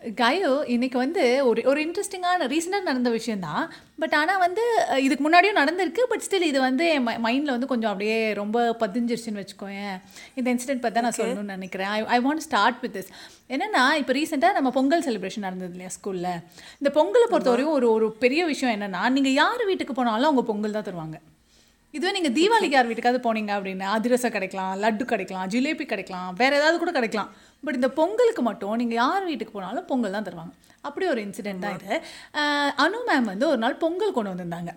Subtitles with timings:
[0.00, 3.64] காயோ இன்னைக்கு வந்து ஒரு ஒரு இன்ட்ரெஸ்டிங்கான ரீசெண்டாக நடந்த விஷயந்தான்
[4.02, 4.64] பட் ஆனால் வந்து
[5.06, 9.96] இதுக்கு முன்னாடியும் நடந்திருக்கு பட் ஸ்டில் இது வந்து என் மைண்டில் வந்து கொஞ்சம் அப்படியே ரொம்ப பதிஞ்சிருச்சுன்னு வச்சுக்கோயேன்.
[10.34, 11.90] இந்த இன்சிடென்ட் பற்றி நான் சொல்லணும்னு நினைக்கிறேன்.
[11.96, 13.10] I I want start with this
[13.54, 16.30] என்னன்னா இப்போ ரீசெண்டாக நம்ம பொங்கல் செலிப்ரேஷன் நடந்தது இல்லையா ஸ்கூலில்
[16.80, 20.88] இந்த பொங்கலை பொறுத்தவரையும் ஒரு ஒரு பெரிய விஷயம் என்னன்னா நீங்கள் யார் வீட்டுக்கு போனாலும் அவங்க பொங்கல் தான்
[20.90, 21.18] தருவாங்க.
[21.94, 26.76] இதுவே நீங்கள் தீபாவளிக்கு யார் வீட்டுக்காவது போனீங்க அப்படின்னா அதிரசம் கிடைக்கலாம் லட்டு கிடைக்கலாம் ஜிலேபி கிடைக்கலாம் வேறு ஏதாவது
[26.82, 27.30] கூட கிடைக்கலாம்.
[27.64, 30.52] பட் இந்த பொங்கலுக்கு மட்டும் நீங்கள் யார் வீட்டுக்கு போனாலும் பொங்கல் தான் தருவாங்க.
[30.88, 31.94] அப்படி ஒரு இன்சிடெண்ட் தான் இது.
[32.84, 34.74] அனு மேம் வந்து ஒரு நாள் பொங்கல் கொண்டு வந்திருந்தாங்க.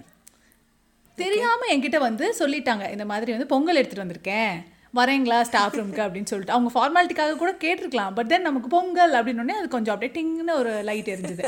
[1.17, 4.53] தெரியாமல் என்கிட்ட வந்து சொல்லிட்டாங்க இந்த மாதிரி வந்து பொங்கல் எடுத்துகிட்டு வந்திருக்கேன்.
[4.99, 6.55] வரேங்களா ஸ்டாஃப் ரூம்க்கு அப்படின்னு சொல்லிட்டு.
[6.55, 11.11] அவங்க ஃபார்மாலிட்டிக்காக கூட கேட்டிருக்கலாம் பட் தென் நமக்கு பொங்கல் அப்படின்னு அது கொஞ்சம் அப்படியே டிங்னு ஒரு லைட்
[11.13, 11.43] எரிஞ்சுது.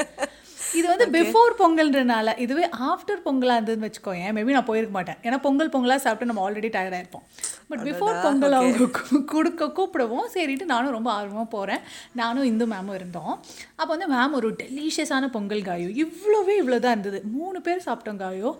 [0.79, 4.31] இது வந்து பிஃபோர் பொங்கல்ன்றனால இதுவே ஆஃப்டர் பொங்கலாக இருந்ததுன்னு வச்சுக்கோயேன்.
[4.37, 5.19] மேபி நான் போயிருக்க மாட்டேன்.
[5.25, 7.25] ஏன்னா பொங்கல் பொங்கலாக சாப்பிட்டு நம்ம ஆல்ரெடி டயர்டாக இருப்போம்.
[7.69, 8.87] பட் பிஃபோர் பொங்கல் அவங்க
[9.33, 10.25] கொடுக்க கூப்பிடவும்.
[10.35, 11.83] சரிட்டு நானும் ரொம்ப ஆர்வமாக போகிறேன்
[12.21, 13.33] நானும் இந்து மேமும் இருந்தோம்.
[13.79, 17.21] அப்போ வந்து மேம் ஒரு டெலிஷியஸான பொங்கல் காயோ இவ்வளோவே இவ்வளோ தான் இருந்தது.
[17.37, 18.51] மூணு பேர் சாப்பிட்டோம் காயோ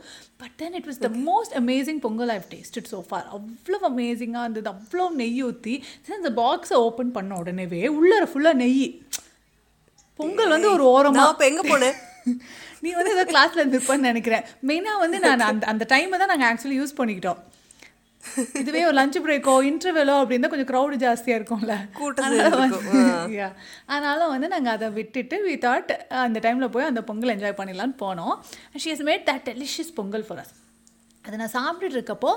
[0.43, 3.23] but then it was the most amazing pongal I've tasted so far.
[3.37, 4.69] அவ்வளோ அமேசிங்காக இருந்தது.
[4.75, 5.75] அவ்வளோ நெய் ஊற்றி
[6.19, 8.87] அந்த பாக்ஸை ஓப்பன் பண்ண உடனேவே உள்ளர ஃபுல்லாக நெய்.
[10.15, 11.93] பொங்கல் வந்து ஒரு ஓரமா நான் அப்ப எங்க போனேன்?
[12.79, 14.43] நீ வந்து ஏதோ கிளாஸ்ல இருந்திருப்பேன்னு நினைக்கிறேன்.
[14.67, 17.37] மெயினாக வந்து நான் அந்த அந்த டைமை தான் நாங்கள் ஆக்சுவலி யூஸ் பண்ணிக்கிட்டோம்.
[18.53, 21.91] இதுவே ஒரு லஞ்ச் பிரேக்கோ இன்டர்வெலோ அப்படின்னா கொஞ்சம் க்ரௌடு ஜாஸ்தியாக இருக்கும்ல.
[21.91, 22.67] கூட்டம் அதனால.
[24.37, 28.37] வந்து- நாங்கள் அதை விட்டுட்டு வி தாட் அந்த டைமில் போய் அந்த பொங்கல் என்ஜாய் பண்ணிடலான்னு போனோம்.
[28.75, 30.62] She has made that delicious pongal for us
[31.25, 32.31] அதை நான் சாப்பிட்டுட்டு இருக்கப்போ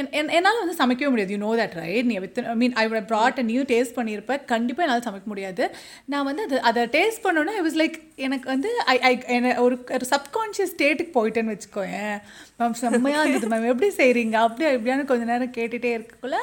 [0.00, 1.32] என் என்னால் வந்து சமைக்கவே முடியாது.
[1.34, 4.42] யூ நோ தட் ரைட் நீ with I mean I would brought a new taste பண்ணியிருப்பேன்.
[4.52, 5.64] கண்டிப்பாக என்னால் சமைக்க முடியாது.
[6.12, 9.76] நான் வந்து அது அதை டேஸ்ட் பண்ணோன்னே ஐ வாஸ் லைக் எனக்கு வந்து ஐ ஐ என்ன ஒரு
[9.96, 12.16] ஒரு சப்கான்ஷியஸ் ஸ்டேட்டுக்கு போயிட்டேன்னு வச்சுக்கோயேன்.
[12.60, 13.68] மேம் செம்மையாக இருந்தது மேம்.
[13.72, 16.38] எப்படி செய்கிறீங்க அப்படியே எப்படியானு கொஞ்ச நேரம் கேட்டுகிட்டே இருக்கக்குள்ள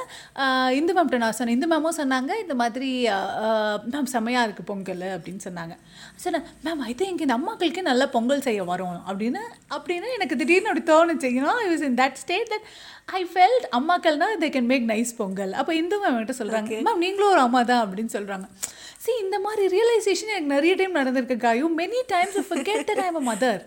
[0.80, 1.58] இந்து மேம்கிட்ட நான் சொன்னேன்.
[1.58, 2.92] இந்து மேமும் சொன்னாங்க இந்த மாதிரி
[3.96, 5.76] மேம் செம்மையாக இருக்குது பொங்கல் அப்படின்னு சொன்னாங்க.
[6.24, 9.42] சொன்னேன் மேம் ஐ திங்க் இந்த அம்மாக்களுக்கே நல்லா பொங்கல் செய்ய வரும் அப்படின்னு
[9.76, 11.30] அப்படின்னு எனக்கு திடீர்னு அப்படி தோணுச்சு.
[11.38, 12.66] You know was in that state that
[13.20, 15.54] I felt அம்மாக்கள்னா they can make nice pongal.
[15.60, 18.48] அப்போ இந்து மேம் கிட்ட சொல்கிறாங்க மேம் நீங்களும் ஒரு அம்மா தான் அப்படின்னு சொல்கிறாங்க
[19.04, 23.30] see இந்த மாதிரி ரியலைசேஷன் எனக்கு நிறைய டைம் நடந்திருக்கு காயு many times forget that I am
[23.30, 23.62] mother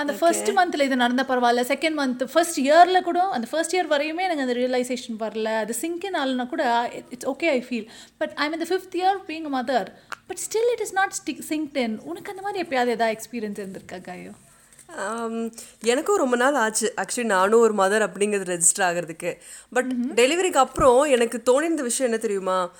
[0.00, 1.64] அந்த ஃபர்ஸ்ட் மந்த்தில் இது நடந்த பரவாயில்ல.
[1.72, 5.56] செகண்ட் மந்த் ஃபர்ஸ்ட் இயரில் கூட அந்த ஃபர்ஸ்ட் இயர் வரையுமே எனக்கு அந்த ரியலைசேஷன் வரல.
[5.62, 7.88] அது சிங்கின் ஆளுனா கூட it's okay I feel
[8.18, 9.88] but I mean fifth year being mother
[10.26, 14.32] but still it is not stick சிங்க்டன் உனக்கு அந்த மாதிரி எப்பயாவது ஏதாவது எக்ஸ்பீரியன்ஸ் இருந்திருக்கா காயோ?
[14.96, 15.52] ஆம்,
[15.82, 16.94] எனக்கும் ரொம்ப நாள் ஆச்சு.
[16.96, 19.32] ஆக்சுவலி நானும் ஒரு மதர் அப்படிங்கிறது ரெஜிஸ்டர் ஆகிறதுக்கு.
[19.70, 22.70] பட் டெலிவரிக்கு அப்புறம் எனக்கு தோணிந்த விஷயம் என்ன தெரியுமா?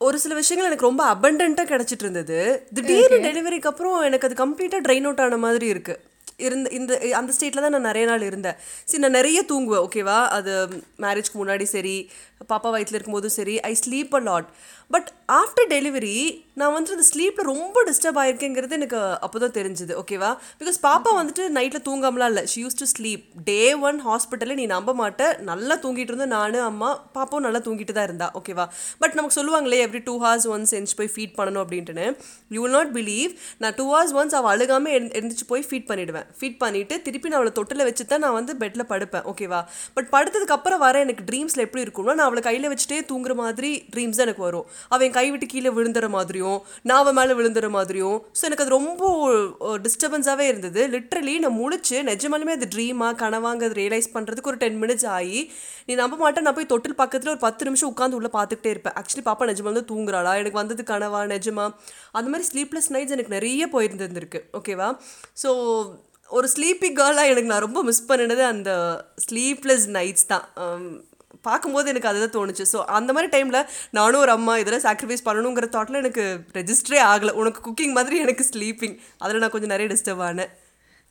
[0.00, 2.68] ஒரு சில விஷயங்கள் எனக்கு ரொம்ப அபண்டண்ட்டாக கிடச்சிட்டு இருந்தது.
[2.74, 5.94] திடீர்னு டெலிவரிக்கு அப்புறம் எனக்கு அது கம்ப்ளீட்டாக ட்ரைன் அவுட் ஆன மாதிரி இருக்கு.
[6.38, 8.58] இருந்த இந்த அந்த ஸ்டேட்டில் தான் நான் நிறைய நாள் இருந்தேன்.
[8.84, 10.52] சரி நான் நிறைய தூங்குவேன் ஓகேவா அது
[10.98, 11.96] மேரேஜ்க்கு முன்னாடி சரி
[12.52, 14.48] பாப்பா வயிற்றில் இருக்கும்போதும் சரி I sleep a lot
[14.94, 16.14] but after delivery
[16.60, 21.44] நான் வந்துட்டு அந்த ஸ்லீப்பில் ரொம்ப டிஸ்டர்ப் ஆயிருக்கேங்கிறது எனக்கு அப்போ தான் தெரிஞ்சுது ஓகேவா பிகாஸ் பாப்பா வந்துட்டு
[21.56, 22.44] நைட்டில் தூங்காமலாம் இல்லை.
[22.52, 25.22] She use to sleep day one ஹாஸ்பிட்டலில் நீ நம்ப மாட்ட.
[25.50, 28.66] நல்லா தூங்கிட்டு இருந்தோம் நான் அம்மா பாப்பாவும் நல்லா தூங்கிட்டு தான் இருந்தா ஓகேவா
[29.02, 32.06] பட் நமக்கு சொல்லுவாங்களே எவ்ரி டூ ஹவர்ஸ் ஒன்ஸ் எந்திச்சு போய் ஃபீட் பண்ணணும் அப்படின்ட்டுன்னு.
[32.56, 33.30] யூ வில் நாட் பிலீவ்
[33.64, 36.26] நான் டூ ஹவர்ஸ் ஒன்ஸ் அவள் அழுகாமல் எழுந்திரிச்சு போய் ஃபீட் பண்ணிடுவேன்.
[36.40, 39.60] ஃபீட் பண்ணிட்டு திருப்பி நான் அவளை தொட்டில் வச்சு தான் நான் வந்து பெட்டில் படுப்பேன் ஓகேவா
[39.98, 44.18] பட் படுத்ததுக்கு அப்புறம் வர எனக்கு ட்ரீம்ஸில் எப்படி இருக்கும்னா நான் அவளை கையில் வச்சுட்டே தூங்குற மாதிரி ட்ரீம்ஸ்
[44.20, 44.66] தான் எனக்கு வரும்.
[44.92, 46.58] அவன் என் கை விட்டு கீழே விழுந்துற மாதிரியும்
[46.88, 48.18] நான் அவன் மேலே விழுந்துற மாதிரியும்.
[48.38, 49.10] ஸோ எனக்கு அது ரொம்ப
[49.86, 50.82] டிஸ்டர்பன்ஸாகவே இருந்தது.
[50.94, 55.40] லிட்ரலி நான் முழிச்சு நிஜமாலுமே அது ட்ரீமாக கனவாங்கிறது ரியலைஸ் பண்ணுறதுக்கு ஒரு டென் மினிட்ஸ் ஆகி
[55.88, 58.96] நீ நம்ப மாட்டேன் நான் போய் தொட்டில் பக்கத்தில் ஒரு பத்து நிமிஷம் உட்காந்து உள்ளே பார்த்துக்கிட்டே இருப்பேன்.
[59.00, 60.34] ஆக்சுவலி பாப்பா நிஜமா வந்து தூங்குறாளா?
[60.42, 61.66] எனக்கு வந்தது கனவா நிஜமா?
[62.18, 64.90] அந்த மாதிரி ஸ்லீப்லெஸ் நைட்ஸ் எனக்கு நிறைய போயிருந்துருக்கு ஓகேவா
[65.42, 65.50] ஸோ
[66.30, 68.70] ஒரு ஸ்லீப்பி கேர்ளாக எனக்கு நான் ரொம்ப மிஸ் பண்ணினது அந்த
[69.24, 70.44] ஸ்லீப்லெஸ் நைட்ஸ் தான்.
[70.64, 70.84] Um,
[71.42, 72.64] பார்க்கும்போது எனக்கு அதுதான் தோணுச்சு.
[72.72, 77.30] ஸோ அந்த மாதிரி டைமில் நானும் ஒரு அம்மா இதெல்லாம் சாக்ரிஃபைஸ் பண்ணணுங்கிற தாட்டில் எனக்கு ரெஜிஸ்டரே ஆகலை.
[77.30, 80.48] உனக்கு குக்கிங் மாதிரி எனக்கு ஸ்லீப்பிங் அதில் நான் கொஞ்சம் நிறைய டிஸ்டர்ப் ஆனேன்.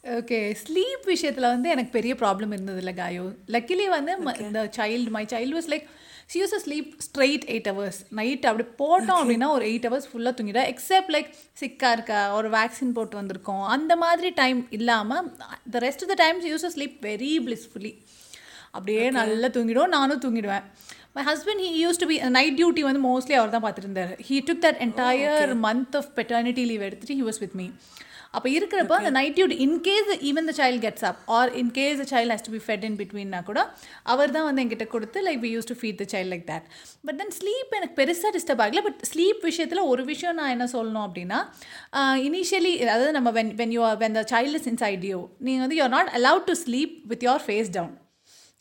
[0.04, 5.10] ஓகே ஸ்லீப் விஷயத்தில் வந்து எனக்கு பெரிய ப்ராப்ளம் இருந்தது இல்லை காயோ லக்கிலி வந்து ம- இந்த child
[5.10, 5.84] my child was like
[6.26, 10.74] she use sleep straight eight hours night அப்படி போட்டோம் அப்படின்னா ஒரு எயிட் ஹவர்ஸ் ஃபுல்லாக தூங்கிட்டா
[10.74, 13.66] எக்ஸப்ட் லைக் சிக்காக இருக்கா ஒரு வேக்சின் போட்டு வந்திருக்கோம்.
[13.66, 15.36] அந்த மாதிரி டைம் இல்லாமல்
[15.72, 17.94] the rest of the times use sleep very blissfully.
[18.76, 20.66] அப்படியே நல்லா தூங்கிடும் நானும் தூங்கிடுவேன்.
[21.18, 24.16] My husband he use to be night duty வந்து மோஸ்ட்லி அவர் தான் பார்த்துட்டு இருந்தார்.
[24.30, 27.68] He took that entire month of paternity leave எடுத்துட்டு ஹி வாஸ் வித் மீ
[28.38, 32.32] அப்போ இருக்கிறப்ப அந்த night duty in case even the child gets up or in case the child
[32.34, 33.60] has to be fed in பிட்வீன்னா கூட
[34.14, 36.66] அவர் தான் வந்து என்கிட்ட கொடுத்து like we use to feed the child like that
[37.08, 38.82] but then sleep எனக்கு பெருசாக disturb ஆகல.
[38.88, 41.40] But sleep விஷயத்தில் ஒரு விஷயம் நான் என்ன சொல்லணும் அப்படின்னா
[42.28, 45.86] இனிஷியலி அதாவது நம்ம when when you when the child is inside you நீங்கள் வந்து you
[45.88, 47.96] are not allowed to sleep with your face down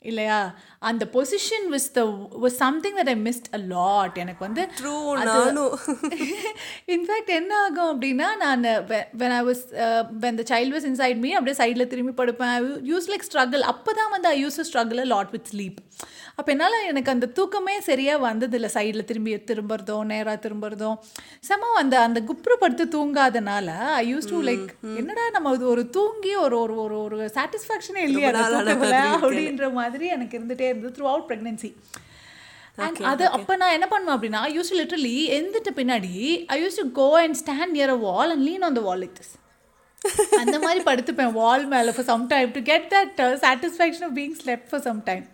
[0.06, 0.38] இல்லையா
[0.82, 2.00] அந்த position this the
[2.44, 4.96] was something that I missed a lot எனக்கு வந்து ட்ரூ
[5.28, 5.74] நானும்.
[6.94, 8.64] In fact என்ன ஆகும் அப்படின்னா நான்
[9.22, 9.62] when I was
[10.24, 12.54] when the child was inside me அப்படியே சைடில் திரும்பி படுப்பேன்.
[12.92, 15.80] யூஸ் லைக் ஸ்ட்ரகிள் அப்போ தான் வந்து I use to struggle lot with sleep
[16.38, 18.68] அப்போ என்னால் எனக்கு அந்த தூக்கமே சரியாக வந்ததில்லை.
[18.74, 20.90] சைடில் திரும்பி திரும்புறதோ நேராக திரும்புறதோ.
[21.48, 23.68] செம அந்த அந்த குப்புற படுத்து தூங்காதனால
[24.02, 24.68] ஐ யூஸ் டு லைக்
[25.00, 28.30] என்னடா நம்ம இது ஒரு தூங்கி ஒரு ஒரு ஒரு ஒரு சாட்டிஸ்ஃபேக்ஷனே இல்லையா.
[29.22, 31.70] அப்படின்ற மாதிரி எனக்கு இருந்துகிட்டே இருந்தது த்ரூ அவுட் ப்ரெக்னென்சி
[32.84, 36.14] அண்ட் அது அப்போ நான் என்ன பண்ணுவேன் அப்படின்னா யூஸ் லிட்டரலி எந்திட்ட பின்னாடி
[36.54, 39.16] I use to go and stand near a wall and lean on the wall like
[39.20, 39.34] this
[40.40, 43.14] அந்த மாதிரி படுத்துப்பேன் வால் மேலே for some time to get that
[43.44, 45.24] satisfaction of being slept for some time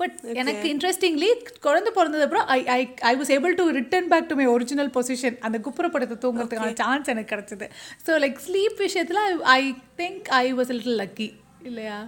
[0.00, 1.28] but எனக்கு interestingly
[1.64, 2.80] குழந்தை பிறந்தது அப்புறம் I I
[3.10, 7.32] I was able to return back to my original position அந்த குப்புறப்படத்தை தூங்குறதுக்கான சான்ஸ் எனக்கு
[7.34, 7.66] கிடச்சிது.
[8.06, 9.20] ஸோ லைக் ஸ்லீப் விஷயத்தில்
[9.56, 9.62] I
[10.00, 11.28] think I was little lucky
[11.70, 11.98] இல்லையா?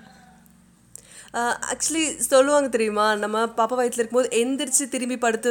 [1.72, 3.04] ஆக்சுவலி சொல்லுவாங்க தெரியுமா?
[3.22, 5.50] நம்ம பாப்பா வயிற்றுல இருக்கும்போது எந்திரிச்சு திரும்பி படுத்து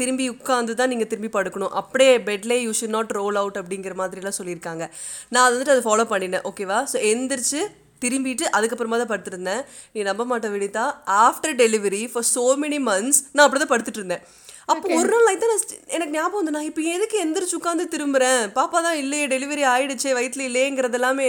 [0.00, 1.72] திரும்பி உட்காந்து தான் நீங்கள் திரும்பி படுக்கணும்.
[1.80, 4.86] அப்படியே பெட்லே you should not roll out அப்படிங்கிற மாதிரிலாம் சொல்லியிருக்காங்க.
[5.32, 7.62] நான் அது வந்துட்டு அதை ஃபாலோ பண்ணினேன் ஓகேவா ஸோ எந்திரிச்சு
[8.04, 9.62] திரும்பிட்டு அதுக்கப்புறமா தான் படுத்துருந்தேன்.
[9.94, 10.86] நீ நம்ப மாட்டேன் Vinitha.
[11.26, 14.24] After delivery for so many months நான் அப்படி தான் படுத்துட்டு இருந்தேன்.
[14.72, 18.42] அப்போ ஒரு நாள் தான் நான் எனக்கு ஞாபகம் வந்து நான் இப்போ எதுக்கு எந்திரிச்சு உட்காந்து திரும்புறேன்?
[18.58, 21.28] பாப்பா தான் இல்லையே டெலிவரி ஆயிடுச்சே வயிற்றுல இல்லையேங்கிறது எல்லாமே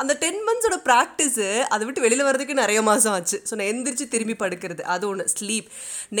[0.00, 3.38] அந்த டென் மந்த்ஸோட ப்ராக்டிஸு அதை விட்டு வெளியில் வரதுக்கு நிறைய மாதம் ஆச்சு.
[3.48, 5.68] ஸோ நான் எந்திரிச்சு திரும்பி படுக்கிறது அது ஒன்று sleep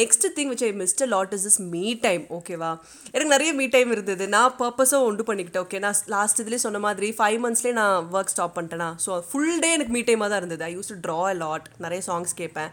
[0.00, 2.72] next thing which I missed a lot is is me time ஓகேவா
[3.14, 4.26] எனக்கு நிறைய மீ டைம் இருந்தது.
[4.36, 8.56] நான் பர்பஸாக உண்டு பண்ணிக்கிட்டேன் ஓகே நான் லாஸ்ட் இதுலேயே சொன்ன மாதிரி ஃபைவ் மந்த்ஸ்லேயே நான் ஒர்க் ஸ்டாப்
[8.58, 10.64] பண்ணிட்டேனா ஸோ ஃபுல் டே எனக்கு மீ டைமாக தான் இருந்தது.
[10.70, 12.70] I use to draw a lot நிறைய சாங்ஸ் கேட்பேன்.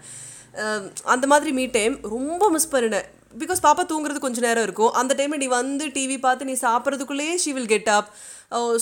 [1.16, 3.10] அந்த மாதிரி மீ டைம் ரொம்ப மிஸ் பண்ணினேன்.
[3.39, 4.92] பிகாஸ் பாப்பா தூங்குறது கொஞ்சம் நேரம் இருக்கும்.
[5.01, 8.10] அந்த டைமில் நீ வந்து டிவி பார்த்து நீ சாப்பிட்றதுக்குள்ளேயே she will get up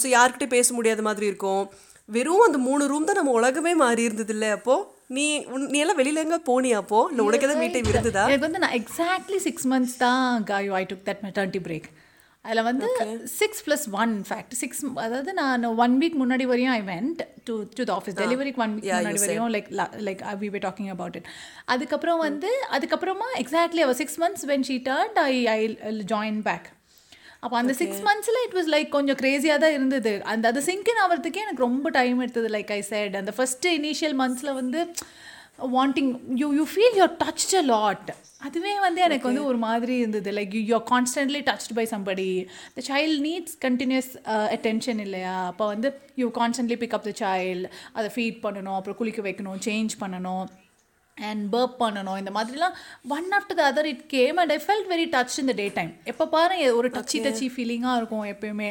[0.01, 1.63] so யார்கிட்டே பேச முடியாத மாதிரி இருக்கும்.
[2.09, 4.75] வெறும் அந்த மூணு ரூம் தான் நம்ம உலகமே மாறி இருந்தது இல்லை அப்போ.
[5.17, 5.25] நீ
[5.73, 6.99] நீ எல்லாம் வெளியில எங்க போனியா அப்போ?
[7.11, 10.45] இல்லை உனக்கு எதாவது டைம் இருந்ததா எனக்கு வந்து நான் எக்ஸாக்ட்லி சிக்ஸ் மந்த்ஸ் தான்
[10.81, 11.89] I took that maternity break
[12.45, 12.87] அதில் வந்து
[13.25, 17.83] six plus one fact six அதாவது நான் ஒன் வீக் முன்னாடி வரையும் I went to to
[17.83, 19.19] the office டெலிவரிக்கு ஒன் வீக் முன்னாடி.
[19.19, 19.69] வரையும் like
[20.07, 21.29] like we be talking about it
[21.65, 25.77] அதுக்கப்புறம் வந்து அதுக்கப்புறமா exactly our six months when she turned I I
[26.13, 26.67] join back
[27.39, 30.23] அப்போ அந்த சிக்ஸ் மந்த்ஸில் இட் வாஸ் லைக் கொஞ்சம் க்ரேஸியாக தான் இருந்தது.
[30.23, 33.15] அந்த அது சிங்கின் ஆகிறதுக்கே எனக்கு ரொம்ப டைம் எடுத்தது லைக் ஐ said.
[33.15, 34.91] அந்த ஃபஸ்ட்டு இனிஷியல் மந்த்ஸில் வந்து
[35.75, 36.11] wanting
[36.41, 38.09] you you feel your touched a lot
[38.47, 40.29] அதுவே வந்து எனக்கு வந்து ஒரு மாதிரி இருந்தது.
[40.37, 42.27] Like you your constantly touched by somebody
[42.77, 44.11] the child needs continuous
[44.55, 45.35] attention இல்லையா?
[45.51, 45.89] அப்போ வந்து
[46.21, 50.45] you constantly pick up the child அதை ஃபீட் பண்ணணும் அப்புறம் குளிக்க வைக்கணும் சேஞ்ச் பண்ணணும்.
[51.29, 52.17] அண்ட் பர்ப் பண்ணணும்.
[52.21, 52.75] இந்த மாதிரிலாம்
[53.17, 55.91] one after the other it came and I felt very touch in the day time
[56.11, 58.69] எப்போ பாரு ஒரு டச்சி டச்சி ஃபீலிங்காக இருக்கும் எப்பயுமே.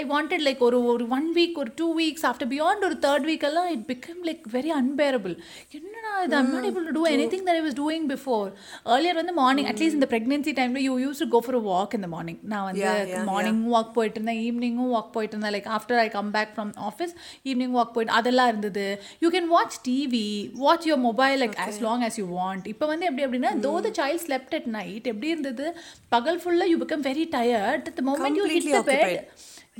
[0.00, 3.46] ஐ வாண்டட் லைக் ஒரு ஒரு ஒன் வீக் ஒரு டூ வீக்ஸ் ஆஃப்டர் பியாண்ட் ஒரு தேர்ட் வீக்
[3.50, 5.34] எல்லாம் it become like very unbearable
[5.78, 6.36] என்னடா இது?
[6.40, 7.04] I'm not able to do
[7.34, 8.46] anything that I was doing before
[8.94, 12.40] earlier வந்து மார்னிங் அட்லீஸ்ட் இந்த ப்ரெக்னென்சி டைமில் you use to go for walk இந்த morning
[12.52, 12.86] நான் வந்து
[13.30, 15.54] மார்னிங்கும் வாக் போயிட்டு இருந்தேன் ஈவினிங்கும் வாக் போயிட்டு இருந்தேன்.
[15.56, 17.14] Like after I come back from office
[17.50, 18.86] evening walk போயிட்டு அதெல்லாம் இருந்தது.
[19.24, 20.24] You can watch TV
[20.64, 23.92] watch your mobile like as long as you want இப்போ வந்து எப்படி அப்படின்னா though the
[23.98, 25.66] child slept at night எப்படி இருந்தது?
[26.12, 29.20] பகல் ஃபுல்லாக you become very tired the moment you hit the bed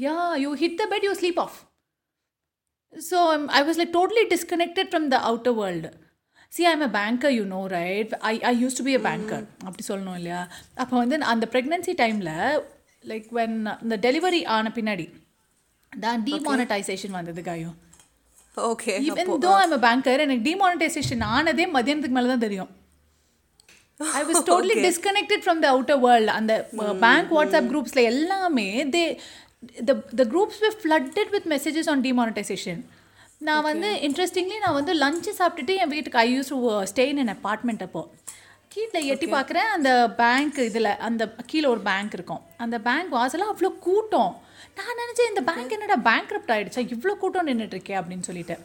[0.01, 0.15] yeah
[0.45, 1.57] you hit the bed you sleep off
[2.93, 3.19] so
[3.53, 5.91] I was like totally disconnected from the outer world
[6.53, 9.83] see I'm a banker you know right I I use to be a banker அப்படி
[9.89, 10.41] சொல்லணும் இல்லையா?
[10.79, 12.33] அப்போ வந்து அந்த pregnancy டைமில்
[13.05, 13.55] like when
[13.85, 15.07] இந்த delivery ஆன பின்னாடி
[15.93, 17.77] தான் டிமானடைசேஷன் வந்தது காயும்
[18.57, 22.71] okay even though I'm a banker எனக்கு டிமானடைசேஷன் ஆனதே மதியானத்துக்கு மேலே தான் தெரியும்.
[24.01, 26.53] I was totally disconnected from the outer world அந்த
[27.05, 29.03] பேங்க் வாட்ஸ்அப் குரூப்ஸில் எல்லாமே they
[29.89, 32.81] the the groups we flooded with messages on demonetisation
[33.41, 36.51] நான் வந்து இன்ட்ரெஸ்டிங்லி நான் வந்து லஞ்சு சாப்பிட்டுட்டு என் வீட்டுக்கு I use
[36.93, 38.03] stay in apartment அப்போ.
[38.73, 42.43] கீழே எட்டி பார்க்குறேன் அந்த பேங்க் இதில் அந்த கீழே ஒரு பேங்க் இருக்கும்.
[42.59, 44.33] அந்த பேங்க் வாசலில் அவ்வளோ கூட்டம்.
[44.79, 46.83] நான் நினச்சேன் இந்த பேங்க் என்னடா பேங்க் ஆயிடுச்சா?
[46.95, 48.57] இவ்வளோ கூட்டம் நின்றுட்டு இருக்கே அப்படின்னு சொல்லிட்டு.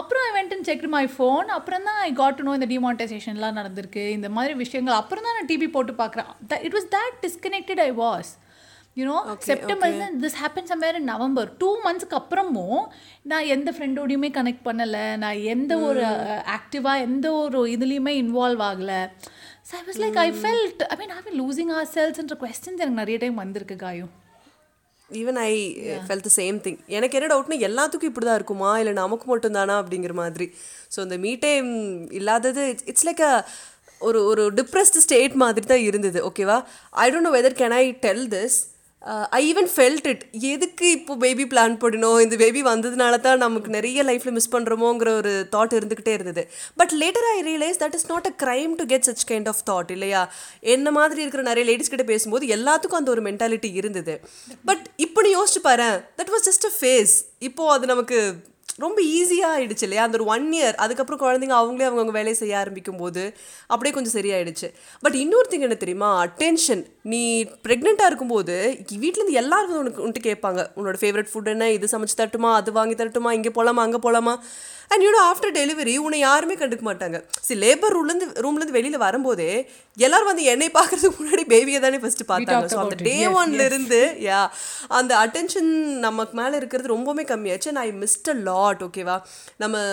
[0.00, 3.58] அப்புறம் I went and check my phone அப்புறம் தான் ஐ காட் டு நோ இந்த டிமானிட்டைசேஷன்லாம்
[3.60, 4.04] நடந்திருக்கு.
[4.18, 4.98] இந்த மாதிரி விஷயங்கள்.
[5.00, 6.30] அப்புறம் தான் நான் டிவி போட்டு பார்க்குறேன்.
[6.68, 8.30] It was that disconnected I was
[8.98, 9.92] you know September
[10.22, 12.82] this happen somewhere in November two மந்த்ஸ்க்கு அப்புறமும்
[13.30, 15.04] நான் எந்த ஃப்ரெண்டோடையுமே கனெக்ட் பண்ணலை.
[15.24, 16.04] நான் எந்த ஒரு
[16.56, 19.00] ஆக்டிவாக எந்த ஒரு இதுலேயுமே இன்வால்வ் ஆகலை.
[19.68, 23.18] So I was like I felt I mean how losing or செல்ஸ்ன்ற questions எனக்கு நிறைய
[23.24, 24.12] டைம் வந்திருக்கு காயும்
[25.10, 25.52] even I
[26.06, 28.70] fell the same thing எனக்கு என்ன டவுட்னா எல்லாத்துக்கும் இப்படி தான் இருக்குமா?
[28.78, 30.46] இல்லை நமக்கு மட்டும் தானா அப்படிங்கிற மாதிரி.
[30.94, 31.68] ஸோ இந்த மீ டைம்
[32.18, 33.34] இல்லாதது இட்ஸ் லைக் அ
[34.00, 36.58] ஒரு ஒரு டிப்ரெஸ்டு ஸ்டேட் மாதிரி தான் இருந்தது ஓகேவா
[37.02, 38.58] I don't know whether can I tell this
[39.38, 44.02] I even felt it எதுக்கு இப்போ பேபி பிளான் பண்ணணும் இந்த பேபி வந்ததுனால தான் நமக்கு நிறைய
[44.08, 46.42] லைஃப்பில் மிஸ் பண்ணுறோமோங்கிற ஒரு தாட் இருந்துக்கிட்டே இருந்தது.
[46.76, 49.90] But later I realise that is not a crime to get such kind of thought
[49.96, 50.22] இல்லையா?
[50.60, 54.16] என்ன மாதிரி இருக்கிற நிறைய லேடிஸ் கிட்ட பேசும்போது எல்லாத்துக்கும் அந்த ஒரு மென்டாலிட்டி இருந்தது.
[54.70, 55.90] பட் இப்போ நீ யோசிச்சு பாரு
[56.20, 57.16] that was just a phase
[57.50, 58.20] இப்போ அது நமக்கு
[58.78, 60.02] ரொம்ப ஈஸியாக ஆயிடுச்சு இல்லையா?
[60.06, 63.22] அந்த ஒரு ஒன் இயர் அதுக்கப்புறம் குழந்தைங்க அவங்களே அவங்கவுங்க வேலையை செய்ய ஆரம்பிக்கும் போது
[63.72, 64.68] அப்படியே கொஞ்சம் சரியாயிடுச்சு.
[65.04, 66.10] பட் இன்னொரு திங் என்ன தெரியுமா?
[66.26, 67.20] அட்டென்ஷன் நீ
[67.66, 68.56] ப்ரெக்னெண்ட்டாக இருக்கும்போது
[69.04, 71.70] வீட்டிலேருந்து எல்லாரும் உனக்கு உன்ட்டு கேட்பாங்க உன்னோட ஃபேவரட் ஃபுட் என்ன?
[71.76, 73.32] இது சமைச்சு தட்டுமா அது வாங்கி தரட்டுமா?
[73.38, 74.34] இங்கே போகலாமா அங்கே போகலாமா
[74.92, 77.16] அண்ட் யூனோ ஆஃப்டர் டெலிவரி உன்னை யாருமே கண்டுக்க மாட்டாங்க.
[77.46, 79.50] சரி லேபர் ரூம்லேருந்து ரூம்லேருந்து வெளியில் வரும்போதே
[80.04, 82.68] எல்லாரும் வந்து என்னை பார்க்கறதுக்கு முன்னாடி பேபியை தானே ஃபஸ்ட்டு பார்த்தாங்க.
[82.72, 84.40] ஸோ அந்த டே ஒன்ல இருந்து யா
[84.98, 85.70] அந்த அட்டென்ஷன்
[86.06, 87.68] நமக்கு மேலே இருக்கிறது ரொம்பவுமே கம்மியாச்சு.
[87.72, 89.16] And I missed a lot ஓகேவா
[89.64, 89.84] நம்ம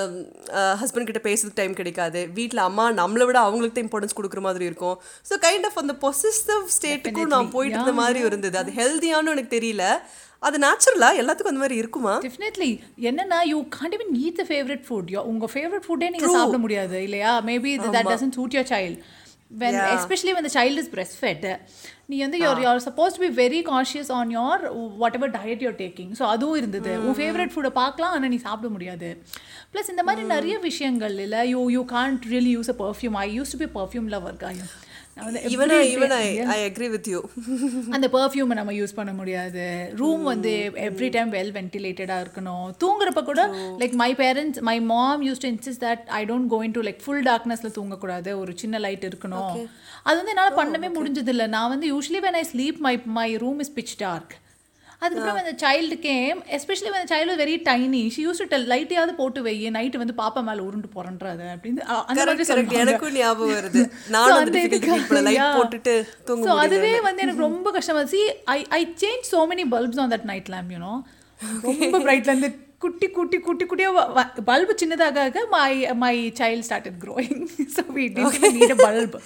[0.81, 2.23] ஹஸ்பண்ட் கிட்ட பேசுறதுக்கு டைம் கிடைக்காது.
[2.39, 4.97] வீட்டில் அம்மா நம்மளை விட அவங்களுக்கு தான் இம்பார்ட்டன்ஸ் கொடுக்குற மாதிரி இருக்கும்.
[5.31, 6.65] ஸோ கைண்ட் ஆஃப் அந்த பொசிசிவ்
[7.01, 8.57] ஸ்டேட்டுக்கும் நான் போயிட்டு இருந்த மாதிரி இருந்தது.
[8.57, 9.97] அது ஹெல்த்தியானு எனக்கு தெரியல.
[10.39, 12.21] அது நேச்சுரலா எல்லாத்துக்கும் அந்த மாதிரி இருக்குமா?
[12.21, 15.09] டெஃபினெட்லி என்னன்னா you can't eat the favorite food.
[15.09, 17.41] Your- உங்க ஃபேவரட் ஃபுட்டே நீங்க சாப்பிட முடியாது இல்லையா?
[17.41, 19.03] Maybe that doesn't suit your child.
[19.59, 21.59] When especially when the child is breastfed
[22.05, 26.09] நீ வந்து you're you're supposed to be very conscious on your whatever diet you're taking.
[26.19, 27.01] So அதுவும் இருந்தது.
[27.01, 29.21] உன் ஃபேவரட் ஃபுட்டை பார்க்கலாம் ஆனால் நீ சாப்பிட முடியாது.
[29.73, 33.53] ப்ளஸ் இந்த மாதிரி நிறைய விஷயங்கள் இல்லை you you can't really use a perfume I use
[33.57, 34.85] to be perfume lover காயம் வந்து
[35.23, 37.21] even every even day- I I agree with you
[37.89, 39.93] அந்த பர்ஃப்யூமை நம்ம யூஸ் பண்ண முடியாது.
[39.95, 42.71] ரூம் வந்து எவ்ரி டைம் வெல் வென்டிலேட்டடாக இருக்கணும்.
[42.83, 43.47] தூங்குறப்ப கூட
[43.79, 47.23] like my parents my mom use to insist that I don't go to like full
[47.23, 48.35] டார்க்னஸில் தூங்கக்கூடாது.
[48.37, 49.67] ஒரு சின்ன லைட் இருக்கணும்.
[50.03, 53.59] அது வந்து என்னால் பண்ணவே முடிஞ்சது இல்லை நான் வந்து usually when I sleep my my room
[53.59, 54.35] is pitch dark
[55.01, 59.39] அதுக்கப்புறம் அந்த சைல்டு கேம் எஸ்பெஷலி அந்த child very tiny she use to tell லைட்டையாவது போட்டு
[59.45, 62.77] வை நைட்டு வந்து பாப்பா மேலே உருண்டு போறன்றாது அப்படின்னு அந்த மாதிரி.
[62.83, 63.81] எனக்கும் ஞாபகம் வருது.
[65.57, 65.93] போட்டுட்டு
[66.63, 68.21] அதுவே வந்து எனக்கு ரொம்ப கஷ்டமா see
[68.55, 70.93] I I change so many bulbs on that night lamp you know
[71.67, 72.49] ரொம்ப பிரைட்ல இருந்து
[72.79, 75.71] குட்டி குட்டி குட்டி குட்டியாக பல்பு சின்னதாக my
[76.03, 78.05] my child started growing so we
[78.57, 79.17] need a bulb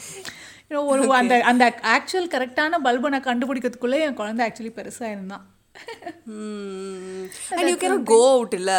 [0.92, 1.64] ஒரு அந்த அந்த
[1.96, 5.44] ஆக்சுவல் கரெக்டான பல்பை நான் கண்டுபிடிக்கிறதுக்குள்ளே என் குழந்தை ஆக்சுவலி பெருசாக இருந்தான்.
[7.60, 8.74] And you can go out இல்ல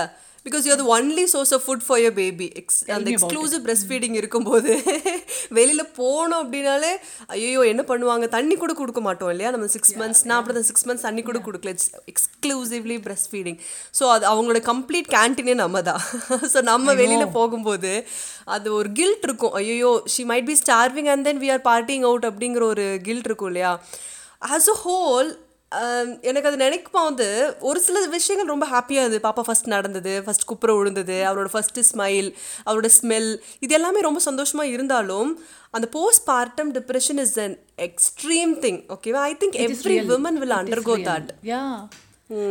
[0.47, 4.17] because you the only source of food for your baby ex அந்த எக்ஸ்க்ளூசிவ் பிரஸ்ட் ஃபீடிங்
[4.21, 4.71] இருக்கும்போது
[5.57, 6.91] வெளியில போனோம் அப்படின்னாலே
[7.35, 8.27] ஐயோ என்ன பண்ணுவாங்க?
[8.35, 9.51] தண்ணி கூட கொடுக்க மாட்டோம் இல்லையா?
[9.55, 11.75] நம்ம சிக்ஸ் மந்த்ஸ் நான் அப்படி சிக்ஸ் மந்த்ஸ் தண்ணி கூட கொடுக்கல.
[11.77, 13.59] It's exclusively breast feeding
[13.99, 16.03] so அது அவங்களோட கம்ப்ளீட் கேன்டீனே நம்ம தான்.
[16.55, 17.93] ஸோ நம்ம வெளியில போகும்போது
[18.57, 19.55] அது ஒரு கில்ட் இருக்கும்.
[19.61, 23.53] ஐயோ she might be starving and then we are parting out அப்படிங்கிற ஒரு கில்ட் இருக்கும்
[23.53, 23.73] இல்லையா?
[24.53, 25.31] ஆஸ் அ ஹோல்
[26.23, 27.27] எனக்கு அது நினைக்கும் போது
[27.61, 32.29] ஒரு சில விஷயங்கள் ரொம்ப ஹாப்பியாக இருந்தது பாப்பா ஃபர்ஸ்ட் நடந்தது ஃபர்ஸ்ட் குப்புற விழுந்தது அவரோட ஃபர்ஸ்ட் ஸ்மைல்
[32.67, 35.33] அவரோட ஸ்மெல் இது எல்லாமே ரொம்ப சந்தோஷமாக இருந்தாலும்
[35.71, 37.57] அந்த post partum depression is an
[37.89, 41.75] extreme thing ஓகேவா I think every women will undergo that Yeah.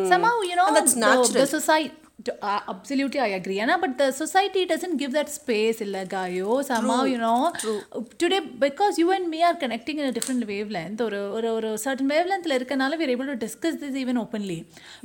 [0.09, 1.33] Somehow, you know, And that's the, natural.
[1.35, 1.95] the society.
[2.41, 3.59] Uh, absolutely, I agree.
[3.59, 6.63] Anna, but the society doesn't give that space, illa gayo.
[6.63, 7.51] Somehow, you know,
[8.17, 11.51] today because you and me are connecting in a different wavelength or a, or a,
[11.53, 14.59] or a certain wavelength, la இருக்கனால we're able to discuss this even openly.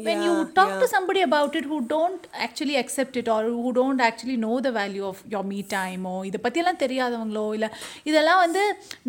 [0.08, 4.02] When you talk to somebody about it who don't actually accept it or who don't
[4.08, 7.70] actually know the value of your me time or இதை பற்றியெல்லாம் தெரியாதவங்களோ இல்லை
[8.10, 8.64] இதெல்லாம் வந்து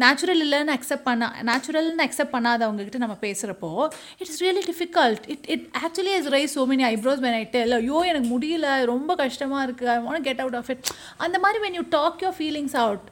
[0.05, 3.71] natural இல்லைன்னு accept பண்ண நேச்சுரல்னு accept பண்ணாதவங்க கிட்ட நம்ம பேசுகிறப்போ
[4.21, 7.75] it is really difficult it it actually is rise so many eyebrows when I tell
[7.97, 10.83] ஐயோ எனக்கு முடியல ரொம்ப கஷ்டமாக இருக்குது I want get out of it
[11.25, 13.07] அந்த மாதிரி when you talk your feelings out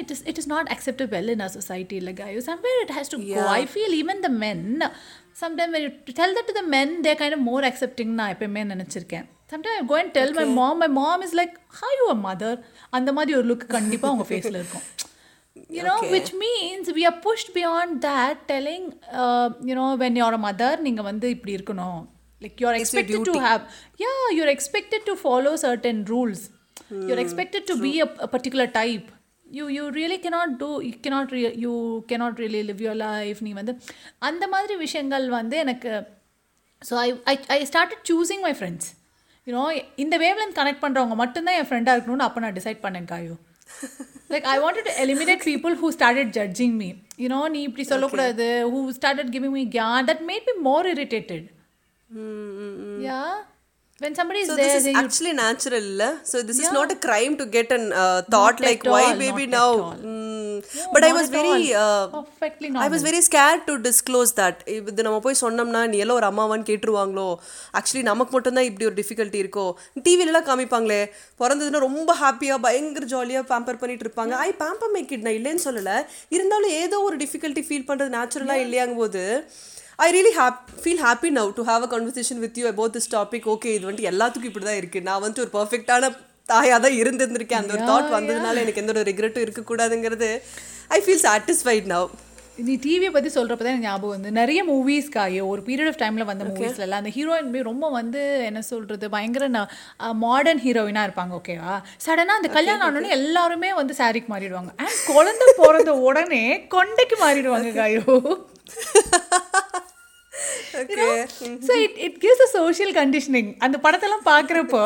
[0.00, 3.18] it is it is not acceptable in our society like guys somewhere it has to
[3.18, 4.60] go i feel even the men
[5.42, 8.62] sometimes when you tell that to the men they're kind of more accepting நான் எப்பயுமே
[8.72, 12.18] நினச்சிருக்கேன் sometimes I go and tell my mom my mom is like how you a
[12.28, 12.52] mother
[12.90, 14.86] அந்த மாதிரி ஒரு look கண்டிப்பாக அவங்க ஃபேஸில் இருக்கும்
[15.76, 18.84] you know which means we are pushed beyond that telling
[19.20, 22.00] uh, you know when you're a mother நீங்கள் வந்து இப்படி இருக்கணும்
[22.44, 23.62] like you're expected to have
[24.04, 26.42] yeah you're expected to follow certain rules.
[27.08, 29.06] You're expected to be a, a particular type.
[29.46, 31.72] You you really cannot do you cannot re, you
[32.10, 33.72] cannot really live your life நீ வந்து.
[34.28, 35.92] அந்த மாதிரி விஷயங்கள் வந்து எனக்கு
[36.82, 38.88] so I I I started choosing my friends
[39.46, 39.62] you know
[40.04, 43.36] இந்த வேவ்லேருந்து connect பண்ணுறவங்க மட்டும்தான் என் ஃப்ரெண்டாக இருக்கணும்னு அப்போ நான் டிசைட் பண்ணேன் காயோ
[44.34, 46.90] like I wanted to eliminate people who started judging me
[47.24, 51.46] you know நீ இப்படி சொல்லக்கூடாது who started giving me gyan that made me more irritated
[53.08, 53.20] yeah
[54.00, 55.86] when somebody is So there this is actually natural?
[56.24, 59.18] So this is not a crime to get an uh, thought Not like why all,
[59.18, 59.70] baby now.
[60.04, 60.24] Mm.
[60.76, 64.56] No, but I was very uh, perfectly I normal was very scared to disclose that
[64.74, 67.28] இது நம்ம போய் சொன்னோம்னா நீ எல்லாம் ஒரு அம்மாவான்னு கேட்டுருவாங்களோ
[67.78, 69.66] actually நமக்கு மட்டும்தான் இப்படி ஒரு டிஃபிகல்ட்டி இருக்கோ
[70.06, 71.00] டிவிலலாம் காமிப்பாங்களே
[71.42, 75.96] பிறந்ததுன்னா ரொம்ப ஹாப்பியாக பயங்கர ஜாலியாக பேம்பர் பண்ணிட்டு இருப்பாங்க ஐ பேம்பர் மேக் இட் நான் இல்லைன்னு சொல்லலை
[76.38, 79.24] இருந்தாலும் ஏதோ ஒரு டிஃபிகல்ட்டி ஃபீல் பண்ணுறது நேச்சுரலாக இல்லையாங்கும் போது
[79.98, 83.46] I really have feel happy now to have a conversation with you about this topic
[83.52, 86.10] okay இது வந்துட்டு எல்லாத்துக்கும் இப்படி தான் இருக்குது நான் வந்துட்டு ஒரு பர்ஃபெக்டான
[86.48, 87.62] தாயாக தான் இருந்திருந்திருக்கேன்.
[87.62, 90.28] அந்த ஒரு தாட் வந்ததுனால எனக்கு எந்த ஒரு ரிக்ரெட்டும் இருக்கக்கூடாதுங்கிறது
[90.90, 92.08] ஐ ஃபீல் சாட்டிஸ்ஃபைட் நவ்
[92.58, 96.44] நீ டிவியை பற்றி சொல்கிறப்ப தான் ஞாபகம் வந்து நிறைய மூவிஸ் காயோ ஒரு பீரியட் ஆஃப் டைமில் வந்த
[96.50, 99.46] மூவிஸ்லாம் அந்த ஹீரோயின் போய் ரொம்ப வந்து என்ன சொல்கிறது பயங்கர
[100.22, 101.74] மாடர்ன் ஹீரோயினாக இருப்பாங்க ஓகேவா
[102.04, 104.72] சடனாக அந்த கல்யாணம் ஆனோடனே எல்லாருமே வந்து சாரிக்கு மாறிடுவாங்க.
[104.82, 106.44] அண்ட் குழந்தை பிறந்த உடனே
[106.76, 108.04] கொண்டைக்கு மாறிடுவாங்க காயோ
[111.68, 114.84] so it it gives a social conditioning அந்த படத்தெல்லாம் பார்க்குறப்போ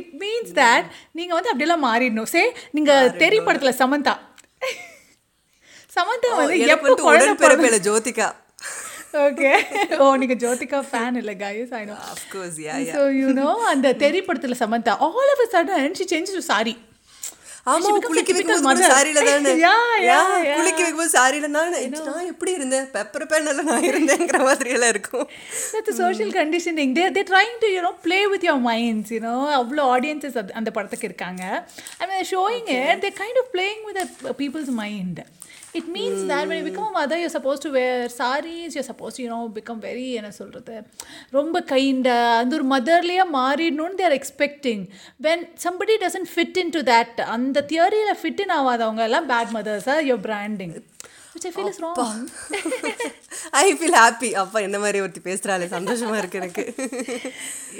[0.00, 0.86] இட் மீன்ஸ் தட்
[1.18, 2.30] நீங்கள் வந்து அப்படியெல்லாம் மாறிடணும்.
[2.34, 2.42] சே
[2.76, 4.14] நீங்கள் தெரி படத்தில் சமந்தா.
[5.96, 8.28] சமந்தா வந்து எப்போ குழந்தை உடன்பிறப்பில ஜோதிகா.
[9.26, 9.50] ஓகே
[10.02, 12.58] ஓ நீங்க ஜோதிகா ஃபேன் இல்ல guys I know of course
[12.94, 16.74] so you know அந்த தெரி படத்துல Samantha all of a sudden she change to sari
[17.66, 18.86] ஆமா குளிக்க கூட mother.
[18.92, 19.50] சாரியில தானே?
[19.64, 20.22] Yeah, yeah.
[20.56, 21.68] குளிக்க வைக்கும்போது சாரியில தான்
[22.06, 22.86] நான் எப்படி இருந்தேன்?
[22.94, 25.26] பெப்பர் பேனல்ல நான் இருந்தேங்கிற மாதிரி எல்லாம் இருக்கும்
[25.74, 30.38] that's social conditioning they they trying to you know play with your minds you know அவ்வளோ ஆடியன்சஸ்
[30.52, 31.44] அந்த படத்துக்கு இருக்காங்க.
[32.00, 34.02] And showing it they kind of playing with
[34.42, 35.22] people's mind
[35.78, 39.16] it means that when you become a mother you're supposed to wear sarees you're supposed
[39.18, 40.74] to you know become very என்ன சொல்கிறது
[41.38, 44.82] ரொம்ப கைண்டாக அந்த ஒரு மதர்லேயே மாறிடணும்னு they're expecting
[45.26, 50.24] when somebody doesn't fit into that அந்த தியரியில் fit in ஆகாதவங்க எல்லாம் bad மதர்ஸாக your
[50.28, 50.76] branding
[51.34, 51.98] which I feel is wrong
[53.60, 56.64] I feel happy அப்பா என்ன மாதிரி ஒருத்தி பேசுறாளே சந்தோஷமா இருக்கு எனக்கு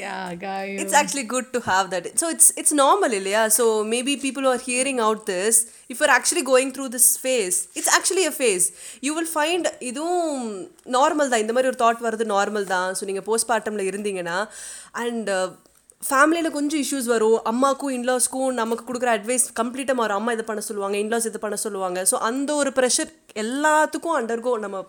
[0.02, 4.14] yeah guy it's actually good to have that so it's it's normal இல்லையா so maybe
[4.26, 5.56] people who are hearing out this
[5.92, 8.66] if you're actually going through this phase it's actually a phase
[9.06, 10.46] you will find இதுவும்
[10.96, 14.38] normal தான் இந்த மாதிரி ஒரு thought வர்றது normal தான் so நீங்கள் போஸ்ட்மார்ட்டமில் இருந்தீங்கன்னா
[15.04, 15.30] அண்ட்
[16.02, 17.36] ஃபேமிலியில் கொஞ்சம் இஷ்யூஸ் வரும்.
[17.50, 20.18] அம்மாக்கும் இன்லாஸ்க்கும் நமக்கு கொடுக்குற அட்வைஸ் கம்ப்ளீட்டாக மாறும்.
[20.20, 21.98] அம்மா இதை பண்ண சொல்லுவாங்க இன்லாஸ் இது பண்ண சொல்லுவாங்க.
[22.10, 23.10] ஸோ அந்த ஒரு ப்ரெஷர்
[23.42, 24.80] எல்லாத்துக்கும் அண்டர்கோ நம்ம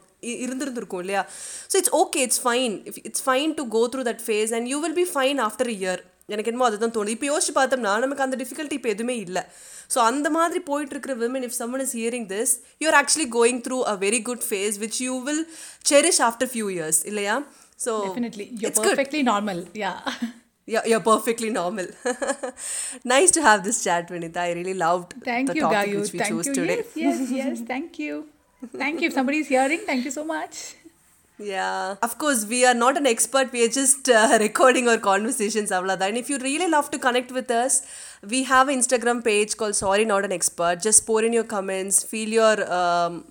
[0.45, 1.21] இருந்திருந்திருக்கும் இல்லையா?
[1.71, 2.75] So it's okay it's fine
[3.09, 6.01] it's fine to go through that phase and you will be fine after year
[6.33, 7.15] எனக்கு என்னமோ அதுதான் தோணுது.
[7.17, 9.43] இப்போ யோசிச்சு பார்த்தோம்னா நமக்கு அந்த டிஃபிகல்ட்டி இப்போ எதுவுமே இல்லை.
[9.93, 12.53] ஸோ அந்த மாதிரி போயிட்டு இருக்கிற women if someone is hearing this
[12.83, 15.43] you are actually going through a very good phase which you will
[15.91, 17.35] cherish after few years இல்லையா
[17.85, 17.93] so
[18.61, 18.81] you're it's
[20.62, 20.74] good.
[20.74, 21.86] perfectly normal yeah Yeah, you're perfectly normal.
[23.04, 24.40] nice to have this chat, Vinita.
[24.40, 26.00] I really loved Thank the you, topic Gayu.
[26.00, 26.54] which we Thank chose you.
[26.58, 26.76] today.
[26.94, 27.60] Yes, yes, yes.
[27.70, 28.26] Thank you.
[28.82, 29.08] Thank you.
[29.08, 30.74] If somebody's hearing, thank you so much.
[31.38, 31.96] Yeah.
[32.02, 33.52] Of course, we are not an expert.
[33.52, 35.70] We are just uh, recording our conversations.
[35.70, 36.08] Avlada.
[36.08, 37.82] And if you really love to connect with us,
[38.34, 40.82] we have an Instagram page called Sorry Not an Expert.
[40.82, 42.02] Just pour in your comments.
[42.04, 42.72] Feel your.
[42.80, 43.24] Um,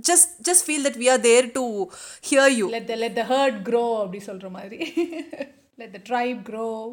[0.00, 1.90] just just feel that we are there to
[2.22, 4.78] hear you Let the let the herd grow அப்படி சொல்ற மாதிரி
[5.77, 6.91] let the tribe grow